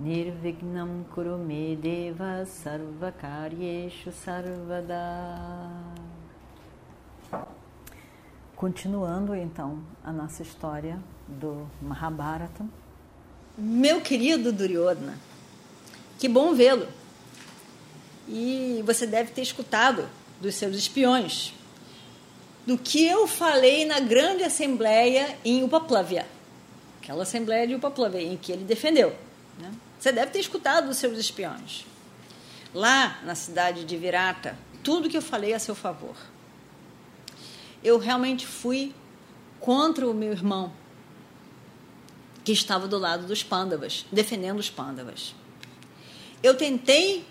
Nirvignam 0.00 1.04
Kurume 1.14 1.76
Deva 1.76 2.46
Sarvakaryeshu 2.46 4.10
Sarvada. 4.10 4.96
Continuando 8.56 9.34
então 9.34 9.82
a 10.02 10.10
nossa 10.10 10.42
história 10.42 10.98
do 11.28 11.68
Mahabharata. 11.82 12.64
Meu 13.58 14.00
querido 14.00 14.50
Duryodhana, 14.50 15.18
que 16.18 16.30
bom 16.30 16.54
vê-lo. 16.54 16.88
E 18.26 18.82
você 18.86 19.06
deve 19.06 19.32
ter 19.32 19.42
escutado 19.42 20.08
dos 20.40 20.54
seus 20.54 20.76
espiões 20.76 21.52
do 22.66 22.78
que 22.78 23.06
eu 23.06 23.28
falei 23.28 23.84
na 23.84 24.00
grande 24.00 24.44
assembleia 24.44 25.36
em 25.44 25.62
Upaplavya, 25.62 26.26
aquela 27.02 27.24
assembleia 27.24 27.68
de 27.68 27.74
Upaplavya 27.74 28.22
em 28.22 28.38
que 28.38 28.50
ele 28.50 28.64
defendeu. 28.64 29.14
Né? 29.58 29.70
Você 30.00 30.12
deve 30.12 30.32
ter 30.32 30.40
escutado 30.40 30.86
dos 30.86 30.96
seus 30.96 31.18
espiões. 31.18 31.84
Lá 32.72 33.20
na 33.22 33.34
cidade 33.34 33.84
de 33.84 33.98
Virata, 33.98 34.56
tudo 34.82 35.10
que 35.10 35.16
eu 35.16 35.20
falei 35.20 35.52
a 35.52 35.58
seu 35.58 35.74
favor. 35.74 36.16
Eu 37.84 37.98
realmente 37.98 38.46
fui 38.46 38.94
contra 39.60 40.08
o 40.08 40.14
meu 40.14 40.32
irmão, 40.32 40.72
que 42.42 42.50
estava 42.50 42.88
do 42.88 42.96
lado 42.96 43.26
dos 43.26 43.42
pândavas, 43.42 44.06
defendendo 44.10 44.58
os 44.58 44.70
pândavas. 44.70 45.34
Eu 46.42 46.56
tentei 46.56 47.26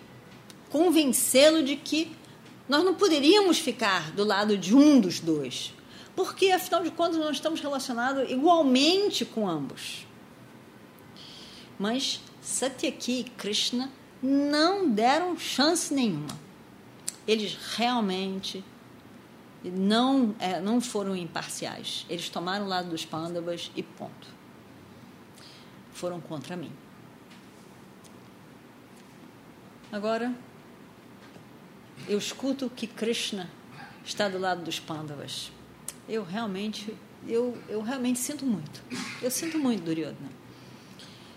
convencê-lo 0.69 1.63
de 1.63 1.75
que 1.75 2.15
nós 2.67 2.83
não 2.83 2.93
poderíamos 2.93 3.57
ficar 3.57 4.11
do 4.11 4.23
lado 4.23 4.55
de 4.55 4.75
um 4.75 5.01
dos 5.01 5.19
dois, 5.19 5.73
porque 6.15 6.51
afinal 6.51 6.83
de 6.83 6.91
contas 6.91 7.17
nós 7.17 7.37
estamos 7.37 7.61
relacionados 7.61 8.29
igualmente 8.29 9.25
com 9.25 9.49
ambos. 9.49 10.05
Mas 11.79 12.21
Satyaki 12.41 13.21
e 13.21 13.23
Krishna 13.23 13.91
não 14.21 14.89
deram 14.89 15.37
chance 15.37 15.93
nenhuma. 15.93 16.37
Eles 17.27 17.57
realmente 17.75 18.63
não, 19.63 20.35
é, 20.39 20.59
não 20.59 20.79
foram 20.81 21.15
imparciais. 21.15 22.05
Eles 22.09 22.29
tomaram 22.29 22.65
o 22.65 22.67
lado 22.67 22.89
dos 22.89 23.05
Pandavas 23.05 23.71
e 23.75 23.83
ponto. 23.83 24.27
Foram 25.93 26.19
contra 26.21 26.55
mim. 26.55 26.71
Agora, 29.91 30.33
eu 32.07 32.17
escuto 32.17 32.69
que 32.69 32.87
Krishna 32.87 33.49
está 34.05 34.29
do 34.29 34.39
lado 34.39 34.63
dos 34.63 34.79
Pandavas. 34.79 35.51
Eu 36.07 36.23
realmente, 36.23 36.95
eu, 37.27 37.57
eu 37.67 37.81
realmente 37.81 38.19
sinto 38.19 38.45
muito. 38.45 38.81
Eu 39.21 39.29
sinto 39.29 39.59
muito, 39.59 39.83
Duryodhana. 39.83 40.31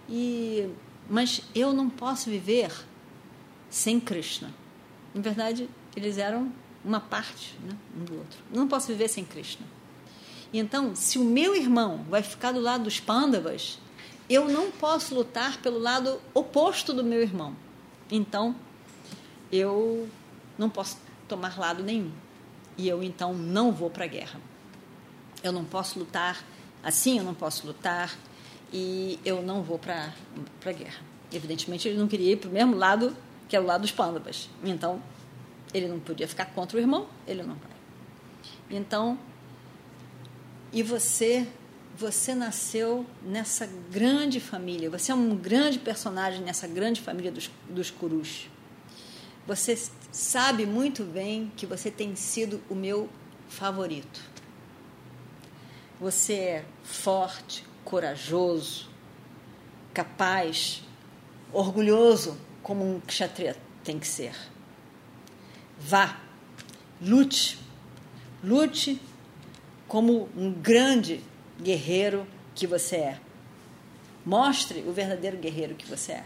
E 0.09 0.71
mas 1.09 1.43
eu 1.55 1.73
não 1.73 1.89
posso 1.89 2.31
viver 2.31 2.73
sem 3.71 3.99
Krishna. 3.99 4.53
Na 5.15 5.21
verdade, 5.21 5.69
eles 5.97 6.19
eram 6.19 6.53
uma 6.85 7.01
parte 7.01 7.55
né, 7.63 7.77
um 7.97 8.05
do 8.05 8.19
outro. 8.19 8.39
Não 8.53 8.67
posso 8.67 8.89
viver 8.89 9.09
sem 9.09 9.25
Krishna. 9.25 9.67
E 10.53 10.59
então, 10.59 10.95
se 10.95 11.19
o 11.19 11.25
meu 11.25 11.55
irmão 11.55 12.05
vai 12.09 12.23
ficar 12.23 12.53
do 12.53 12.61
lado 12.61 12.85
dos 12.85 13.01
Pandavas, 13.01 13.79
eu 14.29 14.49
não 14.49 14.71
posso 14.71 15.15
lutar 15.15 15.59
pelo 15.59 15.79
lado 15.79 16.21
oposto 16.35 16.93
do 16.93 17.03
meu 17.03 17.23
irmão. 17.23 17.57
Então, 18.11 18.55
eu 19.51 20.09
não 20.59 20.69
posso 20.69 20.99
tomar 21.27 21.59
lado 21.59 21.83
nenhum. 21.83 22.11
E 22.77 22.89
eu 22.89 23.03
então 23.03 23.35
não 23.35 23.73
vou 23.73 23.91
para 23.91 24.05
a 24.05 24.09
guerra. 24.09 24.41
Eu 25.43 25.53
não 25.53 25.65
posso 25.65 25.99
lutar 25.99 26.43
assim, 26.83 27.19
eu 27.19 27.25
não 27.25 27.35
posso 27.35 27.67
lutar 27.67 28.17
e 28.73 29.19
eu 29.25 29.43
não 29.43 29.63
vou 29.63 29.79
para 29.79 30.13
a 30.65 30.73
guerra. 30.73 31.01
Evidentemente, 31.33 31.89
ele 31.89 31.99
não 31.99 32.09
queria 32.09 32.33
ir 32.33 32.37
para 32.37 32.49
o 32.49 32.53
mesmo 32.53 32.77
lado 32.77 33.17
que 33.49 33.57
é 33.57 33.61
o 33.61 33.65
lado 33.65 33.83
dos 33.83 33.93
pândabas. 33.93 34.49
Então, 34.65 35.03
ele 35.75 35.87
não 35.87 36.01
podia 36.01 36.27
ficar 36.27 36.47
contra 36.47 36.79
o 36.79 36.81
irmão, 36.81 37.07
ele 37.27 37.43
não 37.43 37.55
vai. 37.55 37.71
Então, 38.71 39.19
e 40.73 40.83
você, 40.83 41.47
você 41.95 42.35
nasceu 42.35 43.05
nessa 43.23 43.69
grande 43.91 44.41
família, 44.41 44.89
você 44.89 45.13
é 45.13 45.15
um 45.15 45.37
grande 45.37 45.79
personagem 45.79 46.41
nessa 46.41 46.67
grande 46.67 47.03
família 47.03 47.31
dos, 47.31 47.51
dos 47.69 47.91
Kurus. 47.91 48.49
Você 49.47 49.79
sabe 50.11 50.65
muito 50.65 51.05
bem 51.05 51.53
que 51.55 51.67
você 51.67 51.91
tem 51.91 52.17
sido 52.17 52.59
o 52.71 52.75
meu 52.75 53.11
favorito. 53.49 54.21
Você 56.01 56.33
é 56.33 56.65
forte, 56.83 57.67
corajoso, 57.85 58.89
capaz, 59.93 60.83
orgulhoso, 61.53 62.37
como 62.63 62.85
um 62.85 63.01
kshatriya 63.01 63.57
tem 63.85 63.99
que 63.99 64.07
ser. 64.07 64.35
Vá, 65.79 66.21
lute, 67.01 67.59
lute 68.43 69.01
como 69.89 70.29
um 70.37 70.53
grande 70.53 71.23
guerreiro 71.61 72.27
que 72.55 72.67
você 72.67 72.97
é. 72.97 73.21
Mostre 74.25 74.85
o 74.87 74.93
verdadeiro 74.93 75.37
guerreiro 75.37 75.75
que 75.75 75.87
você 75.87 76.13
é. 76.13 76.25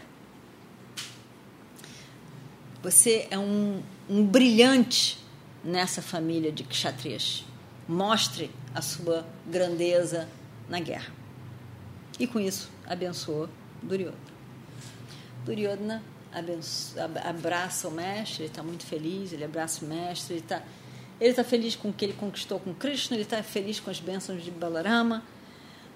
Você 2.83 3.27
é 3.31 3.37
um, 3.37 3.81
um 4.07 4.25
brilhante 4.25 5.17
nessa 5.63 6.01
família 6.01 6.51
de 6.51 6.63
kshatriyas. 6.63 7.43
Mostre 7.87 8.51
a 8.73 8.81
sua 8.81 9.25
grandeza 9.45 10.29
na 10.69 10.79
guerra. 10.79 11.11
E 12.19 12.25
com 12.25 12.39
isso 12.39 12.69
abençoou 12.85 13.49
Duryodhana. 13.81 14.17
Duryodhana 15.45 16.03
abraça 17.23 17.87
o 17.87 17.91
mestre, 17.91 18.43
ele 18.43 18.49
está 18.49 18.63
muito 18.63 18.85
feliz, 18.85 19.33
ele 19.33 19.43
abraça 19.43 19.83
o 19.83 19.87
mestre, 19.87 20.35
ele 20.35 20.41
está 20.41 20.61
ele 21.19 21.33
tá 21.33 21.43
feliz 21.43 21.75
com 21.75 21.89
o 21.89 21.93
que 21.93 22.05
ele 22.05 22.13
conquistou 22.13 22.59
com 22.59 22.73
Krishna, 22.73 23.15
ele 23.15 23.23
está 23.23 23.41
feliz 23.41 23.79
com 23.79 23.89
as 23.89 23.99
bênçãos 23.99 24.43
de 24.43 24.51
Balarama. 24.51 25.23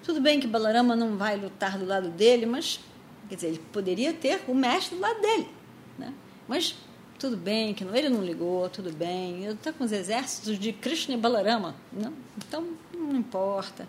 Tudo 0.02 0.20
bem 0.20 0.40
que 0.40 0.48
Balarama 0.48 0.96
não 0.96 1.16
vai 1.16 1.36
lutar 1.36 1.78
do 1.78 1.86
lado 1.86 2.08
dele, 2.08 2.44
mas 2.44 2.80
quer 3.28 3.36
dizer, 3.36 3.46
ele 3.48 3.60
poderia 3.72 4.12
ter 4.12 4.42
o 4.48 4.54
mestre 4.54 4.96
do 4.96 5.00
lado 5.00 5.20
dele, 5.20 5.48
né? 5.96 6.12
Mas 6.48 6.74
tudo 7.20 7.36
bem, 7.36 7.72
que 7.72 7.84
ele 7.84 8.08
não 8.08 8.24
ligou, 8.24 8.68
tudo 8.68 8.92
bem. 8.92 9.44
Ele 9.44 9.52
está 9.52 9.72
com 9.72 9.84
os 9.84 9.92
exércitos 9.92 10.58
de 10.58 10.72
Krishna 10.72 11.14
e 11.14 11.16
Balarama, 11.16 11.76
não? 11.92 12.12
então 12.36 12.66
não 12.92 13.14
importa. 13.14 13.86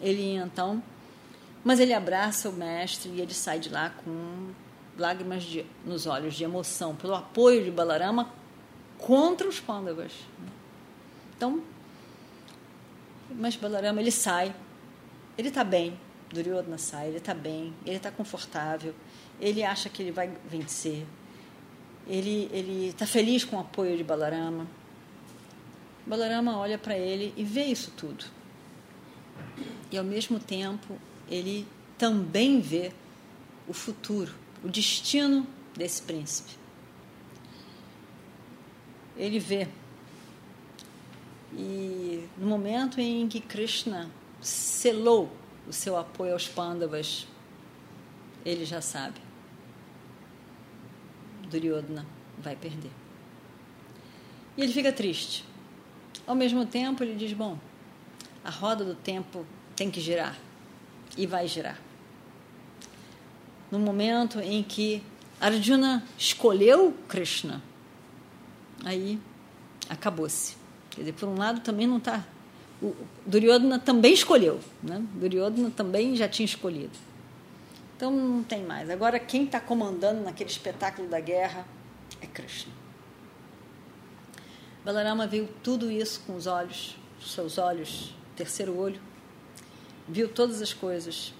Ele 0.00 0.36
então 0.36 0.82
mas 1.66 1.80
ele 1.80 1.92
abraça 1.92 2.48
o 2.48 2.52
mestre 2.52 3.10
e 3.10 3.20
ele 3.20 3.34
sai 3.34 3.58
de 3.58 3.68
lá 3.68 3.90
com 3.90 4.52
lágrimas 4.96 5.42
de, 5.42 5.66
nos 5.84 6.06
olhos 6.06 6.36
de 6.36 6.44
emoção 6.44 6.94
pelo 6.94 7.12
apoio 7.12 7.64
de 7.64 7.72
Balarama 7.72 8.32
contra 8.96 9.48
os 9.48 9.58
Pandavas. 9.58 10.12
Então, 11.36 11.60
mas 13.34 13.56
Balarama 13.56 14.00
ele 14.00 14.12
sai, 14.12 14.54
ele 15.36 15.48
está 15.48 15.64
bem, 15.64 15.98
Duryodhana 16.30 16.78
sai, 16.78 17.08
ele 17.08 17.16
está 17.16 17.34
bem, 17.34 17.74
ele 17.84 17.96
está 17.96 18.12
confortável, 18.12 18.94
ele 19.40 19.64
acha 19.64 19.88
que 19.88 20.04
ele 20.04 20.12
vai 20.12 20.30
vencer, 20.48 21.04
ele 22.06 22.48
ele 22.52 22.90
está 22.90 23.08
feliz 23.08 23.42
com 23.42 23.56
o 23.56 23.58
apoio 23.58 23.96
de 23.96 24.04
Balarama. 24.04 24.68
Balarama 26.06 26.58
olha 26.58 26.78
para 26.78 26.96
ele 26.96 27.34
e 27.36 27.42
vê 27.42 27.64
isso 27.64 27.90
tudo. 27.96 28.24
E 29.90 29.98
ao 29.98 30.04
mesmo 30.04 30.38
tempo 30.38 30.96
ele 31.28 31.66
também 31.98 32.60
vê 32.60 32.92
o 33.66 33.72
futuro, 33.72 34.32
o 34.62 34.68
destino 34.68 35.46
desse 35.76 36.02
príncipe. 36.02 36.52
Ele 39.16 39.38
vê. 39.38 39.68
E 41.52 42.28
no 42.36 42.46
momento 42.46 43.00
em 43.00 43.26
que 43.28 43.40
Krishna 43.40 44.10
selou 44.40 45.32
o 45.66 45.72
seu 45.72 45.96
apoio 45.96 46.34
aos 46.34 46.46
Pandavas, 46.46 47.26
ele 48.44 48.64
já 48.64 48.80
sabe. 48.80 49.20
Duryodhana 51.50 52.06
vai 52.38 52.54
perder. 52.54 52.90
E 54.56 54.62
ele 54.62 54.72
fica 54.72 54.92
triste. 54.92 55.44
Ao 56.26 56.34
mesmo 56.34 56.66
tempo, 56.66 57.02
ele 57.02 57.14
diz: 57.14 57.32
Bom, 57.32 57.58
a 58.44 58.50
roda 58.50 58.84
do 58.84 58.94
tempo 58.94 59.46
tem 59.74 59.90
que 59.90 60.00
girar 60.00 60.36
e 61.16 61.26
vai 61.26 61.48
girar. 61.48 61.78
No 63.70 63.78
momento 63.78 64.38
em 64.40 64.62
que 64.62 65.02
Arjuna 65.40 66.04
escolheu 66.18 66.94
Krishna, 67.08 67.62
aí 68.84 69.18
acabou-se. 69.88 70.56
Quer 70.90 71.00
dizer, 71.00 71.12
por 71.12 71.28
um 71.28 71.36
lado 71.36 71.60
também 71.60 71.86
não 71.86 71.98
está. 71.98 72.24
Duryodhana 73.26 73.78
também 73.78 74.12
escolheu, 74.12 74.60
né? 74.82 75.02
Duryodhana 75.14 75.70
também 75.70 76.14
já 76.14 76.28
tinha 76.28 76.44
escolhido. 76.44 76.96
Então 77.96 78.10
não 78.10 78.42
tem 78.42 78.62
mais. 78.62 78.90
Agora 78.90 79.18
quem 79.18 79.44
está 79.44 79.58
comandando 79.58 80.22
naquele 80.22 80.50
espetáculo 80.50 81.08
da 81.08 81.18
guerra 81.18 81.66
é 82.20 82.26
Krishna. 82.26 82.72
Balarama 84.84 85.26
viu 85.26 85.48
tudo 85.62 85.90
isso 85.90 86.20
com 86.26 86.36
os 86.36 86.46
olhos, 86.46 86.96
seus 87.20 87.58
olhos, 87.58 88.14
terceiro 88.36 88.78
olho, 88.78 89.00
viu 90.08 90.28
todas 90.28 90.62
as 90.62 90.72
coisas, 90.72 91.34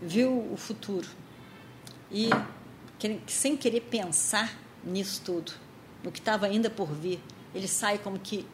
viu 0.00 0.52
o 0.52 0.56
futuro 0.56 1.08
e 2.10 2.30
sem 3.26 3.56
querer 3.56 3.82
pensar 3.82 4.58
nisso 4.84 5.22
tudo, 5.24 5.52
no 6.02 6.10
que 6.10 6.18
estava 6.18 6.46
ainda 6.46 6.68
por 6.68 6.92
vir, 6.92 7.20
ele 7.54 7.68
sai 7.68 7.98
como 7.98 8.18
que 8.18 8.46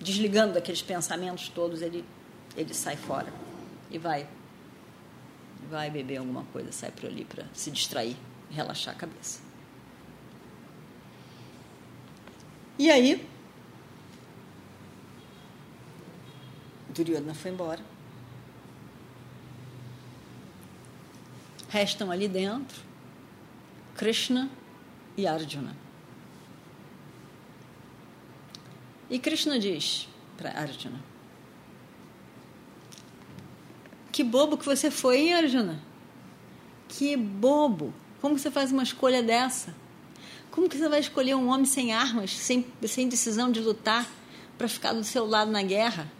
desligando 0.00 0.54
daqueles 0.54 0.82
pensamentos 0.82 1.48
todos, 1.48 1.82
ele 1.82 2.04
ele 2.56 2.74
sai 2.74 2.96
fora 2.96 3.32
e 3.90 3.98
vai 3.98 4.26
vai 5.68 5.90
beber 5.90 6.16
alguma 6.16 6.44
coisa, 6.46 6.72
sai 6.72 6.90
para 6.90 7.08
ali 7.08 7.24
para 7.24 7.46
se 7.54 7.70
distrair, 7.70 8.16
relaxar 8.50 8.94
a 8.94 8.98
cabeça. 8.98 9.40
E 12.78 12.90
aí 12.90 13.26
Duryodhana 16.88 17.34
foi 17.34 17.50
embora. 17.50 17.99
Restam 21.70 22.10
ali 22.10 22.28
dentro 22.28 22.82
Krishna 23.96 24.50
e 25.16 25.26
Arjuna. 25.26 25.74
E 29.08 29.18
Krishna 29.18 29.58
diz 29.58 30.06
para 30.36 30.50
Arjuna: 30.50 31.00
Que 34.12 34.22
bobo 34.22 34.58
que 34.58 34.66
você 34.66 34.90
foi, 34.90 35.20
hein, 35.20 35.34
Arjuna? 35.34 35.80
Que 36.88 37.16
bobo! 37.16 37.94
Como 38.20 38.38
você 38.38 38.50
faz 38.50 38.70
uma 38.70 38.82
escolha 38.82 39.22
dessa? 39.22 39.74
Como 40.50 40.68
que 40.68 40.76
você 40.76 40.88
vai 40.88 41.00
escolher 41.00 41.34
um 41.34 41.48
homem 41.48 41.64
sem 41.64 41.94
armas, 41.94 42.36
sem, 42.36 42.66
sem 42.86 43.08
decisão 43.08 43.50
de 43.50 43.60
lutar, 43.60 44.06
para 44.58 44.68
ficar 44.68 44.92
do 44.92 45.02
seu 45.02 45.24
lado 45.24 45.50
na 45.50 45.62
guerra? 45.62 46.10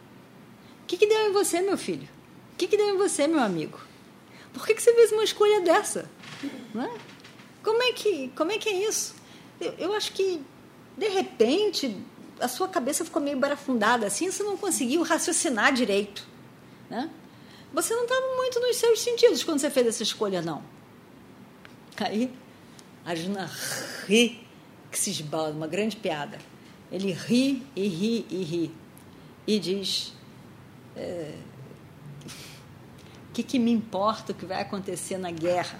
que, 0.90 0.96
que 0.96 1.06
deu 1.06 1.28
em 1.28 1.32
você, 1.32 1.60
meu 1.60 1.78
filho? 1.78 2.08
O 2.52 2.56
que, 2.56 2.66
que 2.66 2.76
deu 2.76 2.88
em 2.88 2.98
você, 2.98 3.28
meu 3.28 3.40
amigo? 3.40 3.78
Por 4.52 4.66
que, 4.66 4.74
que 4.74 4.82
você 4.82 4.94
fez 4.94 5.12
uma 5.12 5.24
escolha 5.24 5.60
dessa? 5.60 6.10
Não 6.74 6.84
é? 6.84 6.98
Como, 7.62 7.82
é 7.82 7.92
que, 7.92 8.28
como 8.36 8.52
é 8.52 8.58
que 8.58 8.68
é 8.68 8.88
isso? 8.88 9.14
Eu, 9.60 9.72
eu 9.78 9.92
acho 9.94 10.12
que, 10.12 10.40
de 10.96 11.08
repente, 11.08 11.96
a 12.40 12.48
sua 12.48 12.68
cabeça 12.68 13.04
ficou 13.04 13.20
meio 13.20 13.38
barafundada 13.38 14.06
assim, 14.06 14.30
você 14.30 14.42
não 14.42 14.56
conseguiu 14.56 15.02
raciocinar 15.02 15.72
direito. 15.72 16.26
Né? 16.88 17.10
Você 17.72 17.94
não 17.94 18.02
estava 18.04 18.36
muito 18.36 18.58
nos 18.60 18.76
seus 18.76 19.00
sentidos 19.00 19.44
quando 19.44 19.60
você 19.60 19.70
fez 19.70 19.86
essa 19.86 20.02
escolha, 20.02 20.42
não. 20.42 20.62
Aí, 21.98 22.32
a 23.04 23.14
Juna 23.14 23.50
ri, 24.06 24.46
que 24.90 24.98
se 24.98 25.10
esbalda, 25.10 25.52
uma 25.52 25.66
grande 25.66 25.96
piada. 25.96 26.38
Ele 26.90 27.12
ri 27.12 27.62
e 27.76 27.86
ri 27.86 28.26
e 28.30 28.42
ri. 28.42 28.74
E 29.46 29.58
diz: 29.58 30.12
é, 30.96 31.34
o 33.30 33.32
que, 33.32 33.44
que 33.44 33.60
me 33.60 33.70
importa 33.70 34.32
o 34.32 34.34
que 34.34 34.44
vai 34.44 34.60
acontecer 34.60 35.16
na 35.16 35.30
guerra? 35.30 35.78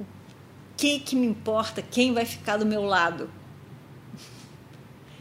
O 0.00 0.04
que, 0.76 0.98
que 0.98 1.14
me 1.14 1.24
importa 1.24 1.80
quem 1.80 2.12
vai 2.12 2.26
ficar 2.26 2.56
do 2.56 2.66
meu 2.66 2.82
lado? 2.82 3.30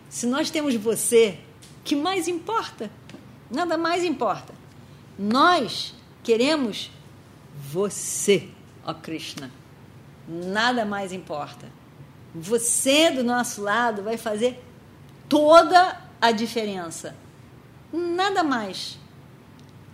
Se 0.09 0.25
nós 0.25 0.49
temos 0.49 0.73
você, 0.73 1.37
que 1.83 1.95
mais 1.95 2.27
importa? 2.27 2.89
Nada 3.51 3.77
mais 3.77 4.03
importa. 4.03 4.51
Nós 5.19 5.93
queremos 6.23 6.89
você, 7.71 8.49
ó 8.83 8.91
Krishna. 8.91 9.51
Nada 10.27 10.83
mais 10.83 11.13
importa. 11.13 11.71
Você 12.33 13.11
do 13.11 13.23
nosso 13.23 13.61
lado 13.61 14.01
vai 14.01 14.17
fazer 14.17 14.63
toda 15.27 16.01
a 16.19 16.31
diferença. 16.31 17.15
Nada 17.93 18.43
mais. 18.43 18.97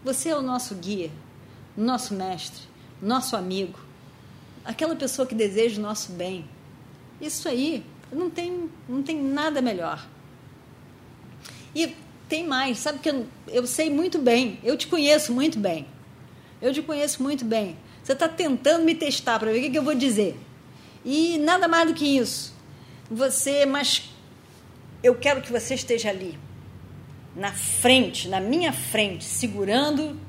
Você 0.05 0.29
é 0.29 0.35
o 0.35 0.41
nosso 0.43 0.75
guia, 0.75 1.09
nosso 1.75 2.13
mestre, 2.13 2.61
nosso 3.01 3.35
amigo, 3.35 3.79
aquela 4.63 4.95
pessoa 4.95 5.27
que 5.27 5.33
deseja 5.33 5.79
o 5.79 5.81
nosso 5.81 6.11
bem. 6.11 6.47
Isso 7.19 7.49
aí 7.49 7.83
não 8.11 8.29
tem, 8.29 8.69
não 8.87 9.01
tem 9.01 9.19
nada 9.19 9.63
melhor. 9.63 10.07
E 11.73 11.95
tem 12.29 12.45
mais, 12.45 12.77
sabe 12.77 12.99
que 12.99 13.09
eu, 13.09 13.25
eu 13.47 13.65
sei 13.65 13.89
muito 13.89 14.19
bem, 14.19 14.59
eu 14.63 14.77
te 14.77 14.85
conheço 14.85 15.33
muito 15.33 15.57
bem. 15.57 15.87
Eu 16.61 16.71
te 16.71 16.83
conheço 16.83 17.23
muito 17.23 17.43
bem. 17.43 17.75
Você 18.03 18.13
está 18.13 18.29
tentando 18.29 18.85
me 18.85 18.93
testar 18.93 19.39
para 19.39 19.51
ver 19.51 19.57
o 19.57 19.61
que, 19.63 19.71
que 19.71 19.77
eu 19.79 19.83
vou 19.83 19.95
dizer. 19.95 20.39
E 21.03 21.39
nada 21.39 21.67
mais 21.67 21.87
do 21.87 21.95
que 21.95 22.05
isso. 22.05 22.53
Você, 23.09 23.65
mas 23.65 24.07
eu 25.01 25.15
quero 25.15 25.41
que 25.41 25.51
você 25.51 25.73
esteja 25.73 26.11
ali 26.11 26.44
na 27.35 27.51
frente, 27.51 28.27
na 28.29 28.39
minha 28.39 28.71
frente, 28.71 29.25
segurando 29.25 30.19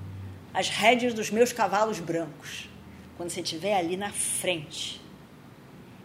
as 0.52 0.68
rédeas 0.68 1.14
dos 1.14 1.30
meus 1.30 1.52
cavalos 1.52 2.00
brancos. 2.00 2.68
Quando 3.16 3.30
você 3.30 3.40
estiver 3.40 3.76
ali 3.76 3.96
na 3.96 4.10
frente, 4.10 5.00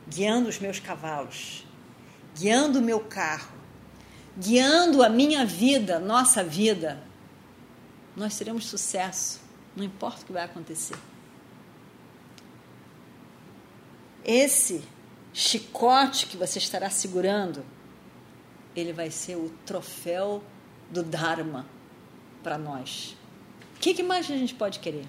guiando 0.08 0.48
os 0.48 0.60
meus 0.60 0.80
cavalos, 0.80 1.66
guiando 2.36 2.80
o 2.80 2.82
meu 2.82 3.00
carro, 3.00 3.52
guiando 4.38 5.04
a 5.04 5.10
minha 5.10 5.46
vida, 5.46 6.00
nossa 6.00 6.44
vida, 6.44 7.02
nós 8.16 8.38
teremos 8.38 8.66
sucesso, 8.66 9.42
não 9.76 9.84
importa 9.84 10.22
o 10.22 10.26
que 10.26 10.34
vai 10.34 10.44
acontecer. 10.44 10.96
Esse 14.24 14.84
chicote 15.34 16.28
que 16.28 16.38
você 16.38 16.60
estará 16.60 16.90
segurando, 16.90 17.66
ele 18.76 18.94
vai 18.94 19.10
ser 19.10 19.36
o 19.36 19.50
troféu 19.66 20.44
do 20.92 21.02
Dharma 21.02 21.66
para 22.44 22.58
nós. 22.58 23.16
O 23.76 23.80
que, 23.80 23.94
que 23.94 24.04
mais 24.04 24.30
a 24.30 24.38
gente 24.38 24.54
pode 24.54 24.80
querer? 24.80 25.08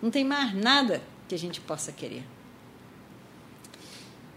Não 0.00 0.10
tem 0.10 0.24
mais 0.24 0.54
nada 0.54 1.02
que 1.26 1.34
a 1.34 1.38
gente 1.38 1.60
possa 1.60 1.90
querer. 1.90 2.24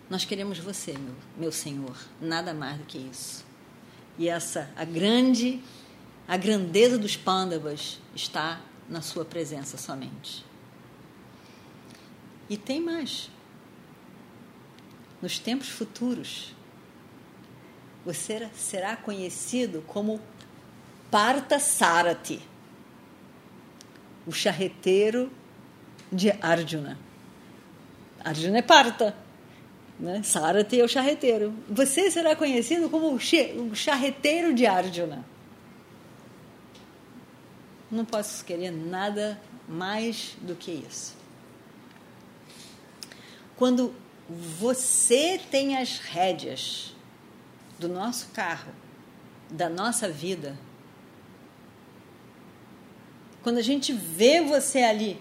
Nós 0.09 0.25
queremos 0.25 0.57
você, 0.57 0.93
meu, 0.93 1.15
meu 1.37 1.51
Senhor, 1.51 1.95
nada 2.19 2.53
mais 2.53 2.77
do 2.77 2.85
que 2.85 2.97
isso. 2.97 3.45
E 4.17 4.27
essa, 4.27 4.69
a 4.75 4.83
grande, 4.83 5.61
a 6.27 6.35
grandeza 6.35 6.97
dos 6.97 7.15
pândavas 7.15 7.99
está 8.15 8.61
na 8.89 9.01
sua 9.01 9.23
presença 9.23 9.77
somente. 9.77 10.43
E 12.49 12.57
tem 12.57 12.81
mais. 12.81 13.29
Nos 15.21 15.39
tempos 15.39 15.69
futuros, 15.69 16.53
você 18.05 18.49
será 18.55 18.95
conhecido 18.95 19.83
como 19.87 20.19
Parta 21.09 21.59
Sarati, 21.59 22.41
o 24.25 24.31
charreteiro 24.31 25.31
de 26.11 26.31
Arjuna. 26.41 26.97
Arjuna 28.23 28.59
é 28.59 28.61
Parta, 28.61 29.15
né? 29.99 30.23
Sarati 30.23 30.79
é 30.79 30.83
o 30.83 30.87
charreteiro. 30.87 31.53
Você 31.69 32.09
será 32.09 32.35
conhecido 32.35 32.89
como 32.89 33.13
o 33.13 33.75
charreteiro 33.75 34.53
de 34.53 34.65
Arjuna. 34.65 35.25
Não 37.89 38.05
posso 38.05 38.43
querer 38.45 38.71
nada 38.71 39.39
mais 39.67 40.35
do 40.41 40.55
que 40.55 40.71
isso. 40.71 41.15
Quando 43.57 43.93
você 44.29 45.39
tem 45.51 45.77
as 45.77 45.99
rédeas 45.99 46.95
do 47.81 47.89
nosso 47.89 48.27
carro, 48.27 48.71
da 49.49 49.67
nossa 49.67 50.07
vida, 50.07 50.57
quando 53.41 53.57
a 53.57 53.61
gente 53.63 53.91
vê 53.91 54.39
você 54.39 54.83
ali 54.83 55.19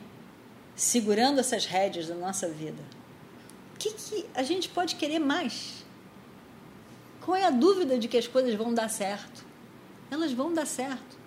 segurando 0.76 1.40
essas 1.40 1.64
rédeas 1.64 2.06
da 2.06 2.14
nossa 2.14 2.48
vida, 2.48 2.82
o 3.74 3.78
que, 3.78 3.92
que 3.94 4.26
a 4.34 4.42
gente 4.42 4.68
pode 4.68 4.96
querer 4.96 5.18
mais? 5.18 5.82
Qual 7.22 7.34
é 7.34 7.44
a 7.44 7.50
dúvida 7.50 7.98
de 7.98 8.08
que 8.08 8.18
as 8.18 8.26
coisas 8.26 8.54
vão 8.54 8.74
dar 8.74 8.90
certo? 8.90 9.44
Elas 10.10 10.32
vão 10.32 10.52
dar 10.52 10.66
certo. 10.66 11.18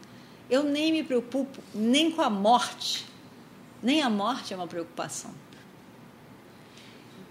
Eu 0.49 0.63
nem 0.63 0.91
me 0.91 1.03
preocupo 1.03 1.63
nem 1.73 2.11
com 2.11 2.21
a 2.21 2.29
morte. 2.29 3.07
Nem 3.81 4.03
a 4.03 4.09
morte 4.09 4.53
é 4.53 4.55
uma 4.55 4.67
preocupação. 4.67 5.33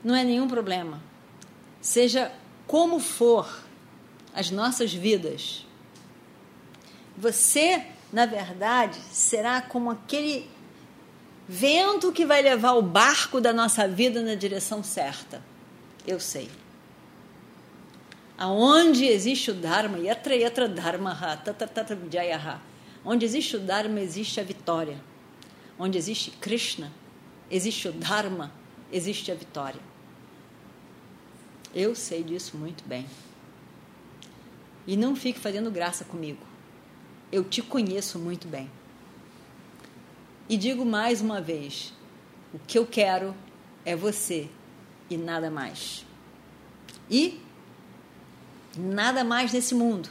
Não 0.03 0.15
é 0.15 0.25
nenhum 0.25 0.49
problema. 0.49 1.01
Seja 1.81 2.33
como 2.67 2.99
for, 2.99 3.63
as 4.35 4.51
nossas 4.51 4.93
vidas. 4.93 5.67
Você, 7.17 7.85
na 8.13 8.27
verdade, 8.27 8.99
será 9.11 9.61
como 9.61 9.91
aquele 9.91 10.51
vento 11.49 12.13
que 12.13 12.25
vai 12.25 12.41
levar 12.43 12.73
o 12.73 12.83
barco 12.83 13.41
da 13.41 13.53
nossa 13.53 13.87
vida 13.87 14.23
na 14.23 14.35
direção 14.35 14.83
certa. 14.83 15.43
Eu 16.07 16.19
sei. 16.19 16.51
Aonde 18.39 19.05
existe 19.05 19.51
o 19.51 19.55
Dharma, 19.55 19.99
yatra 19.99 20.35
yatra 20.35 20.69
dharma 20.69 21.15
tatra 21.37 21.95
vijayaha. 21.95 22.61
Onde 23.05 23.25
existe 23.25 23.57
o 23.57 23.61
Dharma, 23.61 24.01
existe 24.01 24.41
a 24.41 24.45
vitória. 24.45 25.01
Onde 25.79 25.99
existe 25.99 26.31
Krishna, 26.31 26.93
existe 27.51 27.89
o 27.89 27.93
Dharma, 27.93 28.53
existe 28.93 29.33
a 29.33 29.35
vitória. 29.35 29.81
Eu 31.75 31.95
sei 31.95 32.23
disso 32.23 32.57
muito 32.57 32.85
bem. 32.85 33.07
E 34.87 34.97
não 34.97 35.15
fique 35.15 35.39
fazendo 35.39 35.71
graça 35.71 36.05
comigo. 36.05 36.45
Eu 37.31 37.45
te 37.45 37.63
conheço 37.63 38.19
muito 38.19 38.49
bem. 38.49 38.71
E 40.49 40.57
digo 40.57 40.85
mais 40.85 41.21
uma 41.21 41.41
vez: 41.41 41.93
o 42.53 42.59
que 42.59 42.79
eu 42.79 42.87
quero 42.87 43.35
é 43.85 43.97
você 43.97 44.49
e 45.09 45.17
nada 45.17 45.51
mais. 45.51 46.05
E 47.11 47.41
nada 48.77 49.25
mais 49.25 49.53
nesse 49.53 49.75
mundo. 49.75 50.09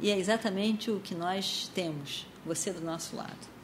E 0.00 0.10
é 0.10 0.18
exatamente 0.18 0.90
o 0.90 1.00
que 1.00 1.14
nós 1.14 1.70
temos, 1.74 2.26
você 2.44 2.72
do 2.72 2.80
nosso 2.80 3.16
lado. 3.16 3.54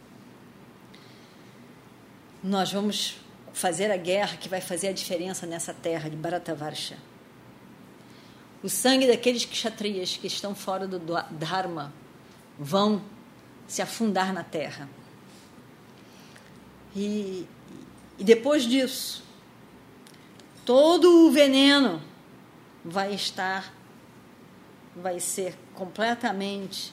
Nós 2.43 2.73
vamos 2.73 3.17
fazer 3.53 3.91
a 3.91 3.97
guerra 3.97 4.37
que 4.37 4.49
vai 4.49 4.61
fazer 4.61 4.89
a 4.89 4.93
diferença 4.93 5.47
nessa 5.47 5.75
terra 5.75 6.09
de 6.09 6.17
Bharatavarsha. 6.17 6.97
O 8.63 8.69
sangue 8.69 9.07
daqueles 9.07 9.45
kshatriyas 9.45 10.17
que 10.17 10.27
estão 10.27 10.55
fora 10.55 10.87
do 10.87 10.99
Dharma 11.31 11.93
vão 12.59 13.03
se 13.67 13.81
afundar 13.81 14.33
na 14.35 14.45
terra. 14.45 14.89
E, 16.95 17.47
e 18.19 18.25
depois 18.25 18.65
disso, 18.65 19.23
todo 20.67 21.27
o 21.27 21.31
veneno 21.31 22.03
vai 22.85 23.15
estar, 23.15 23.73
vai 24.95 25.21
ser 25.21 25.57
completamente 25.75 26.93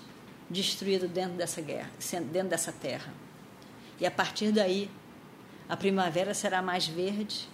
destruído 0.49 1.07
dentro 1.07 1.35
dessa 1.35 1.61
guerra, 1.61 1.91
dentro 2.31 2.49
dessa 2.49 2.71
terra. 2.71 3.13
E 3.99 4.05
a 4.05 4.11
partir 4.11 4.51
daí, 4.51 4.89
a 5.67 5.75
primavera 5.75 6.33
será 6.33 6.61
mais 6.61 6.87
verde, 6.87 7.49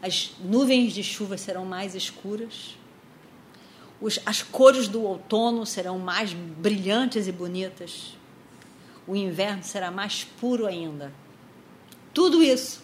as 0.00 0.32
nuvens 0.40 0.92
de 0.94 1.04
chuva 1.04 1.36
serão 1.36 1.64
mais 1.64 1.94
escuras, 1.94 2.76
os, 4.02 4.18
as 4.26 4.42
cores 4.42 4.88
do 4.88 5.04
outono 5.04 5.64
serão 5.64 5.96
mais 5.96 6.32
brilhantes 6.32 7.28
e 7.28 7.32
bonitas, 7.32 8.16
o 9.06 9.14
inverno 9.14 9.62
será 9.62 9.92
mais 9.92 10.24
puro 10.24 10.66
ainda. 10.66 11.12
Tudo 12.12 12.42
isso 12.42 12.82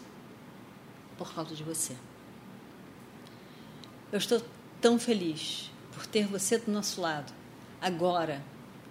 por 1.18 1.34
causa 1.34 1.56
de 1.56 1.64
você. 1.64 1.96
Eu 4.12 4.18
estou 4.18 4.40
tão 4.80 4.96
feliz 4.96 5.72
por 5.92 6.06
ter 6.06 6.24
você 6.28 6.56
do 6.56 6.70
nosso 6.70 7.00
lado, 7.00 7.32
agora 7.80 8.40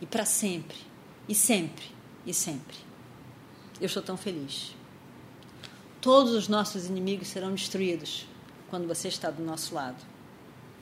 e 0.02 0.06
para 0.06 0.26
sempre, 0.26 0.78
e 1.30 1.34
sempre, 1.34 1.86
e 2.26 2.34
sempre. 2.34 2.76
Eu 3.80 3.86
estou 3.86 4.04
tão 4.04 4.18
feliz. 4.18 4.76
Todos 6.02 6.34
os 6.34 6.50
nossos 6.50 6.88
inimigos 6.88 7.30
serão 7.30 7.54
destruídos 7.54 8.28
quando 8.70 8.86
você 8.86 9.08
está 9.08 9.32
do 9.32 9.42
nosso 9.42 9.74
lado. 9.74 10.04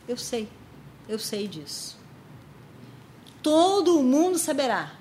Eu 0.07 0.17
sei, 0.17 0.49
eu 1.07 1.19
sei 1.19 1.47
disso. 1.47 1.97
Todo 3.41 4.01
mundo 4.01 4.38
saberá 4.38 4.95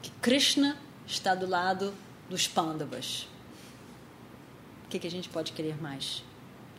que 0.00 0.10
Krishna 0.20 0.76
está 1.06 1.34
do 1.34 1.46
lado 1.46 1.94
dos 2.28 2.48
Pandavas. 2.48 3.28
O 4.84 4.88
que, 4.88 4.98
que 4.98 5.06
a 5.06 5.10
gente 5.10 5.28
pode 5.28 5.52
querer 5.52 5.80
mais? 5.80 6.24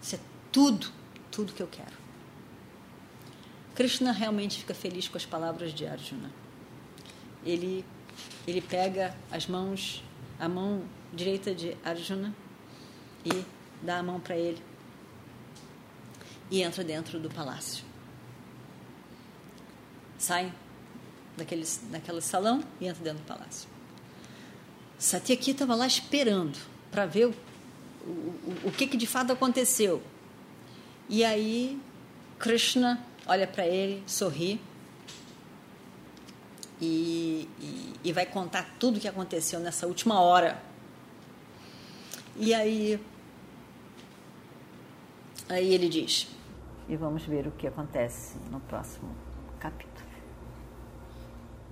Isso 0.01 0.15
é 0.15 0.19
tudo, 0.51 0.91
tudo 1.31 1.53
que 1.53 1.63
eu 1.63 1.67
quero. 1.67 2.03
Krishna 3.73 4.11
realmente 4.11 4.59
fica 4.59 4.73
feliz 4.73 5.07
com 5.07 5.17
as 5.17 5.25
palavras 5.25 5.73
de 5.73 5.87
Arjuna. 5.87 6.31
Ele, 7.45 7.83
ele 8.45 8.61
pega 8.61 9.15
as 9.31 9.47
mãos, 9.47 10.03
a 10.39 10.47
mão 10.47 10.83
direita 11.13 11.55
de 11.55 11.75
Arjuna 11.83 12.35
e 13.25 13.45
dá 13.81 13.99
a 13.99 14.03
mão 14.03 14.19
para 14.19 14.37
ele 14.37 14.61
e 16.51 16.61
entra 16.61 16.83
dentro 16.83 17.19
do 17.19 17.29
palácio. 17.29 17.92
Sai 20.23 20.53
daquele, 21.35 21.67
daquele 21.91 22.21
salão 22.21 22.63
e 22.79 22.87
entra 22.87 23.03
dentro 23.03 23.19
do 23.19 23.27
palácio. 23.27 23.67
Satyaki 24.97 25.51
estava 25.51 25.75
lá 25.75 25.85
esperando 25.85 26.57
para 26.89 27.05
ver 27.05 27.25
o, 27.25 27.33
o, 28.07 28.67
o 28.67 28.71
que, 28.71 28.87
que 28.87 28.95
de 28.95 29.05
fato 29.05 29.33
aconteceu. 29.33 30.01
E 31.09 31.25
aí 31.25 31.77
Krishna 32.39 33.05
olha 33.27 33.45
para 33.45 33.67
ele, 33.67 34.01
sorri 34.07 34.61
e, 36.79 37.49
e, 37.59 37.93
e, 38.05 38.13
vai 38.13 38.25
contar 38.25 38.77
tudo 38.79 38.95
o 38.95 38.99
que 39.01 39.07
aconteceu 39.09 39.59
nessa 39.59 39.87
última 39.87 40.21
hora. 40.21 40.57
E 42.37 42.53
aí, 42.53 42.97
aí 45.49 45.73
ele 45.73 45.89
diz. 45.89 46.29
E 46.87 46.95
vamos 46.95 47.23
ver 47.23 47.45
o 47.45 47.51
que 47.51 47.67
acontece 47.67 48.37
no 48.49 48.61
próximo 48.61 49.13
capítulo. 49.59 49.92